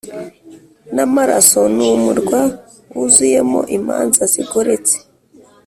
namaraso 0.95 1.61
numurwa 1.75 2.39
wuzuyemo 2.95 3.59
imanza 3.77 4.21
zigoretse 4.31 4.95